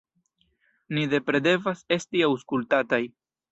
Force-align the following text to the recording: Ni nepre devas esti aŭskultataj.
Ni 0.97 1.03
nepre 1.11 1.43
devas 1.49 1.85
esti 1.99 2.25
aŭskultataj. 2.31 3.03